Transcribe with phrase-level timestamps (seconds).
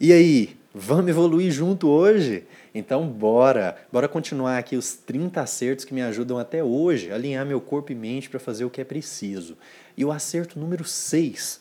[0.00, 2.44] E aí, vamos evoluir junto hoje?
[2.72, 3.76] Então, bora!
[3.90, 7.90] Bora continuar aqui os 30 acertos que me ajudam até hoje a alinhar meu corpo
[7.90, 9.58] e mente para fazer o que é preciso.
[9.96, 11.60] E o acerto número 6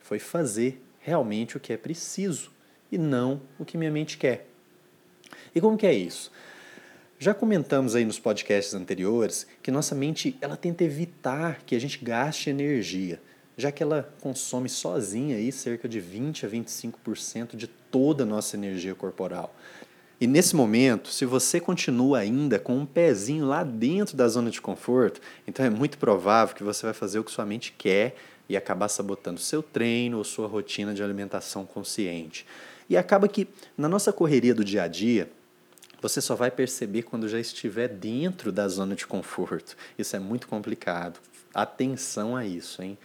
[0.00, 2.50] foi fazer realmente o que é preciso
[2.90, 4.46] e não o que minha mente quer.
[5.54, 6.32] E como que é isso?
[7.18, 12.02] Já comentamos aí nos podcasts anteriores que nossa mente ela tenta evitar que a gente
[12.02, 13.20] gaste energia
[13.56, 18.56] já que ela consome sozinha aí cerca de 20 a 25% de toda a nossa
[18.56, 19.54] energia corporal.
[20.20, 24.60] E nesse momento, se você continua ainda com um pezinho lá dentro da zona de
[24.60, 28.16] conforto, então é muito provável que você vai fazer o que sua mente quer
[28.48, 32.46] e acabar sabotando seu treino ou sua rotina de alimentação consciente.
[32.88, 35.30] E acaba que na nossa correria do dia a dia,
[36.00, 39.76] você só vai perceber quando já estiver dentro da zona de conforto.
[39.98, 41.18] Isso é muito complicado.
[41.52, 42.98] Atenção a isso, hein?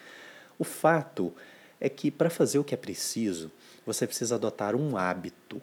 [0.59, 1.34] O fato
[1.80, 3.49] é que para fazer o que é preciso,
[3.86, 5.62] você precisa adotar um hábito.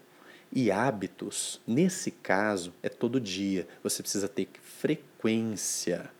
[0.50, 3.68] E hábitos, nesse caso, é todo dia.
[3.82, 6.10] Você precisa ter frequência.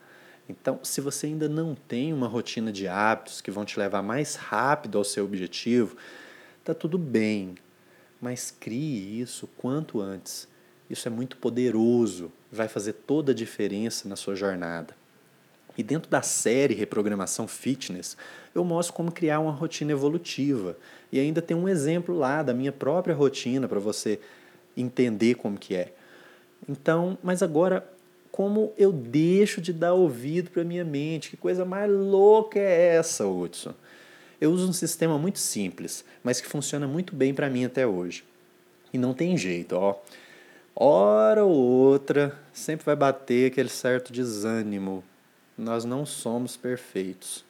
[0.49, 4.35] Então, se você ainda não tem uma rotina de hábitos que vão te levar mais
[4.35, 5.97] rápido ao seu objetivo,
[6.63, 7.55] tá tudo bem.
[8.21, 10.47] Mas crie isso quanto antes.
[10.91, 14.95] Isso é muito poderoso, vai fazer toda a diferença na sua jornada.
[15.77, 18.17] E dentro da série Reprogramação Fitness,
[18.55, 20.77] eu mostro como criar uma rotina evolutiva.
[21.13, 24.19] E ainda tem um exemplo lá da minha própria rotina para você
[24.77, 25.93] entender como que é.
[26.69, 27.87] Então, mas agora
[28.37, 31.31] como eu deixo de dar ouvido para minha mente?
[31.31, 33.73] Que coisa mais louca é essa, Hudson?
[34.39, 38.25] Eu uso um sistema muito simples, mas que funciona muito bem para mim até hoje.
[38.93, 39.99] E não tem jeito, ó.
[40.75, 45.03] Hora ou outra, sempre vai bater aquele certo desânimo,
[45.57, 47.45] nós não somos perfeitos,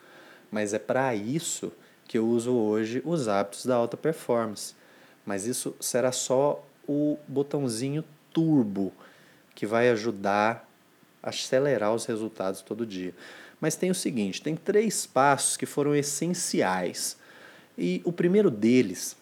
[0.50, 1.72] mas é para isso
[2.06, 4.74] que eu uso hoje os hábitos da alta performance.
[5.24, 8.92] Mas isso será só o botãozinho turbo
[9.54, 10.68] que vai ajudar
[11.22, 13.12] a acelerar os resultados todo dia.
[13.60, 17.16] Mas tem o seguinte, tem três passos que foram essenciais.
[17.76, 19.16] E o primeiro deles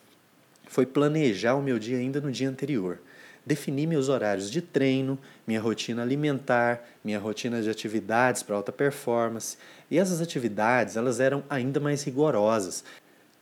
[0.66, 2.98] foi planejar o meu dia ainda no dia anterior
[3.46, 9.56] definir meus horários de treino, minha rotina alimentar, minha rotina de atividades para alta performance.
[9.90, 12.84] E essas atividades, elas eram ainda mais rigorosas.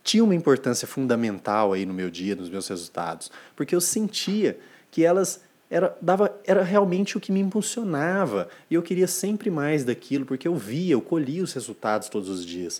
[0.03, 4.57] Tinha uma importância fundamental aí no meu dia, nos meus resultados, porque eu sentia
[4.91, 8.47] que elas era, dava, era realmente o que me impulsionava.
[8.69, 12.45] E eu queria sempre mais daquilo, porque eu via, eu colhia os resultados todos os
[12.45, 12.79] dias.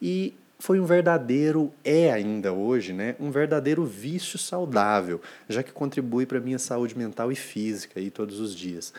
[0.00, 6.24] E foi um verdadeiro, é ainda hoje, né, um verdadeiro vício saudável, já que contribui
[6.24, 8.94] para a minha saúde mental e física aí todos os dias.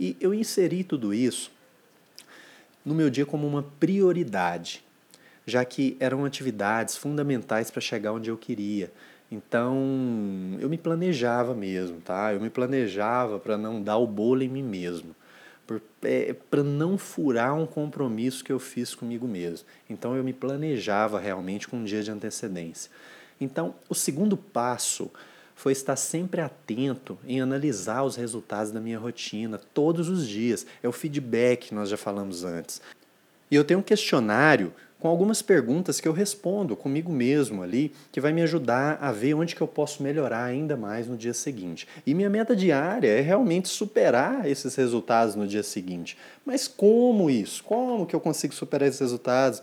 [0.00, 1.52] E eu inseri tudo isso
[2.82, 4.82] no meu dia como uma prioridade,
[5.46, 8.90] já que eram atividades fundamentais para chegar onde eu queria.
[9.30, 9.76] Então,
[10.60, 12.32] eu me planejava mesmo, tá?
[12.32, 15.14] Eu me planejava para não dar o bolo em mim mesmo
[16.02, 19.66] é, para não furar um compromisso que eu fiz comigo mesmo.
[19.88, 22.90] Então eu me planejava realmente com um dia de antecedência.
[23.40, 25.10] Então, o segundo passo
[25.54, 30.66] foi estar sempre atento em analisar os resultados da minha rotina todos os dias.
[30.82, 32.80] É o feedback nós já falamos antes.
[33.52, 38.18] E eu tenho um questionário com algumas perguntas que eu respondo comigo mesmo ali, que
[38.18, 41.86] vai me ajudar a ver onde que eu posso melhorar ainda mais no dia seguinte.
[42.06, 46.16] E minha meta diária é realmente superar esses resultados no dia seguinte.
[46.46, 47.62] Mas como isso?
[47.62, 49.62] Como que eu consigo superar esses resultados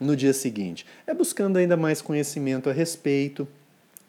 [0.00, 0.86] no dia seguinte?
[1.06, 3.46] É buscando ainda mais conhecimento a respeito,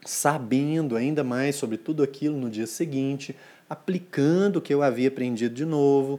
[0.06, 3.36] sabendo ainda mais sobre tudo aquilo no dia seguinte,
[3.70, 6.18] aplicando o que eu havia aprendido de novo,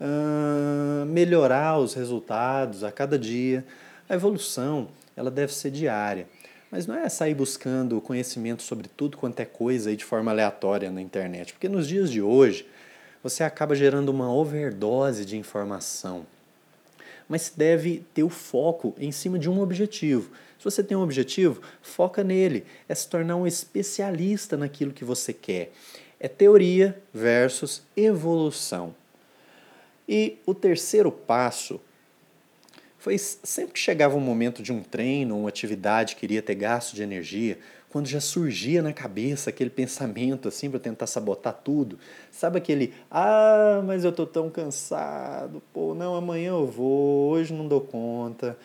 [0.00, 3.64] uh, melhorar os resultados a cada dia.
[4.08, 6.26] A evolução, ela deve ser diária,
[6.70, 10.90] mas não é sair buscando conhecimento sobre tudo quanto é coisa aí de forma aleatória
[10.90, 12.66] na internet, porque nos dias de hoje
[13.22, 16.24] você acaba gerando uma overdose de informação.
[17.28, 20.30] Mas se deve ter o foco em cima de um objetivo.
[20.58, 22.64] Se você tem um objetivo, foca nele.
[22.88, 25.70] É se tornar um especialista naquilo que você quer.
[26.18, 28.94] É teoria versus evolução.
[30.08, 31.80] E o terceiro passo
[32.98, 36.94] foi sempre que chegava um momento de um treino, uma atividade que iria ter gasto
[36.94, 37.58] de energia,
[37.90, 41.98] quando já surgia na cabeça aquele pensamento assim para tentar sabotar tudo,
[42.30, 47.66] sabe aquele, ah, mas eu tô tão cansado, pô, não, amanhã eu vou, hoje não
[47.68, 48.58] dou conta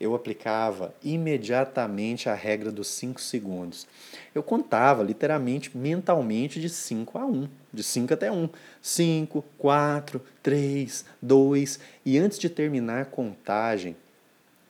[0.00, 3.86] eu aplicava imediatamente a regra dos 5 segundos.
[4.34, 8.48] Eu contava literalmente, mentalmente, de 5 a 1, de 5 até 1.
[8.80, 11.80] 5, 4, 3, 2.
[12.04, 13.96] E antes de terminar a contagem,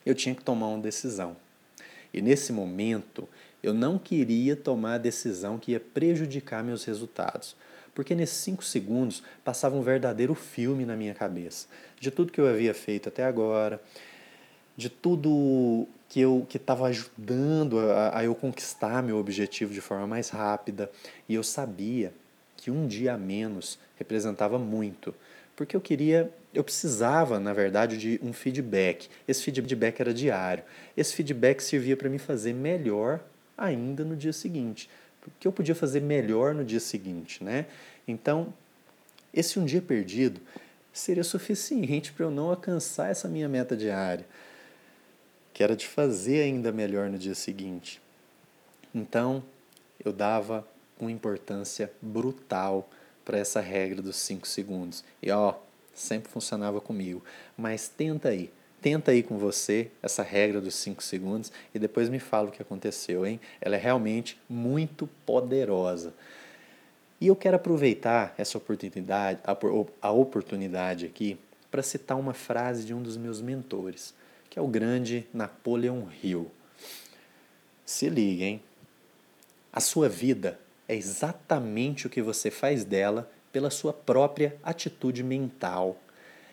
[0.07, 1.37] eu tinha que tomar uma decisão.
[2.13, 3.29] E nesse momento,
[3.63, 7.57] Eu não queria tomar a decisão que ia prejudicar meus resultados.
[7.95, 11.67] Porque nesses cinco segundos passava um verdadeiro filme na minha cabeça.
[11.99, 13.83] De tudo que eu havia feito até agora,
[14.79, 20.07] de tudo que eu que estava ajudando a, a eu conquistar meu objetivo de forma
[20.07, 20.89] mais rápida.
[21.29, 22.13] E eu sabia
[22.57, 25.13] que um dia a menos representava muito.
[25.57, 29.09] Porque eu queria, eu precisava, na verdade, de um feedback.
[29.27, 30.63] Esse feedback era diário.
[30.97, 33.21] Esse feedback servia para me fazer melhor
[33.57, 34.89] ainda no dia seguinte.
[35.21, 37.67] Porque eu podia fazer melhor no dia seguinte, né?
[38.07, 38.55] Então,
[39.35, 40.41] esse um dia perdido
[40.93, 44.25] seria suficiente para eu não alcançar essa minha meta diária,
[45.59, 48.01] que era de fazer ainda melhor no dia seguinte.
[48.95, 49.43] Então,
[50.05, 50.65] eu dava
[51.01, 52.89] uma importância brutal
[53.25, 55.03] para essa regra dos 5 segundos.
[55.21, 55.57] E ó,
[55.93, 57.25] sempre funcionava comigo.
[57.57, 62.21] Mas tenta aí, tenta aí com você essa regra dos 5 segundos e depois me
[62.21, 63.41] fala o que aconteceu, hein?
[63.61, 66.15] Ela é realmente muito poderosa.
[67.21, 69.41] E eu quero aproveitar essa oportunidade,
[70.01, 71.37] a oportunidade aqui
[71.69, 74.15] para citar uma frase de um dos meus mentores,
[74.59, 76.51] é o grande Napoleon Hill.
[77.87, 78.61] Se liga, hein?
[79.73, 80.59] A sua vida
[80.89, 85.97] é exatamente o que você faz dela pela sua própria atitude mental.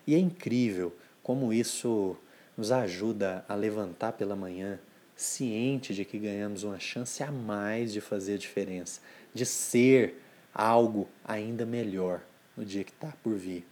[0.06, 2.16] E é incrível como isso
[2.56, 4.80] nos ajuda a levantar pela manhã
[5.16, 9.02] ciente de que ganhamos uma chance a mais de fazer a diferença,
[9.34, 10.22] de ser
[10.54, 12.22] algo ainda melhor
[12.56, 13.66] no dia que está por vir.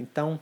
[0.00, 0.40] Então,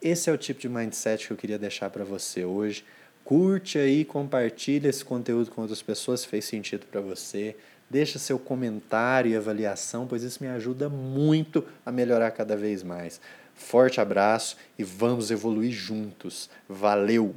[0.00, 2.84] esse é o tipo de mindset que eu queria deixar para você hoje.
[3.24, 7.56] Curte aí, compartilha esse conteúdo com outras pessoas se fez sentido para você.
[7.88, 13.20] Deixa seu comentário e avaliação, pois isso me ajuda muito a melhorar cada vez mais.
[13.54, 16.50] Forte abraço e vamos evoluir juntos.
[16.68, 17.34] Valeu!